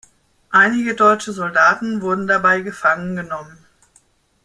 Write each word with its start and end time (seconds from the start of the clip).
Einige 0.49 0.95
deutsche 0.95 1.31
Soldaten 1.31 2.01
wurden 2.01 2.25
dabei 2.25 2.61
gefangen 2.61 3.15
genommen. 3.17 3.63